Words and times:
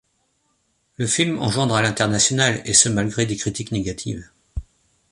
Le 0.97 1.05
film 1.05 1.37
engendre 1.37 1.75
à 1.75 1.83
l'international 1.83 2.63
et 2.65 2.73
ce, 2.73 2.89
malgré 2.89 3.27
des 3.27 3.35
critiques 3.35 3.71
négatives. 3.71 4.31